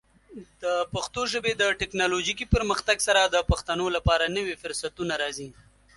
[0.63, 5.49] د پښتو ژبې د ټیکنالوجیکي پرمختګ سره، د پښتنو لپاره نوې فرصتونه راځي.